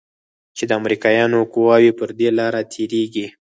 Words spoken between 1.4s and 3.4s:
قواوې پر دې لاره تېريږي.